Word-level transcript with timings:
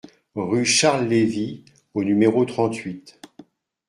Rue 0.33 0.65
Charles 0.65 1.07
Levy 1.09 1.63
au 1.93 2.03
numéro 2.03 2.43
trente-huit 2.43 3.21